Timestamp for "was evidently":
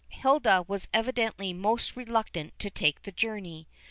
0.67-1.53